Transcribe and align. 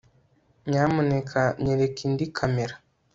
nyamuneka 0.69 1.41
nyereka 1.61 1.99
indi 2.07 2.25
kamera 2.37 2.75